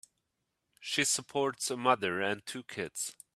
[0.79, 3.15] She supports a mother and two kids.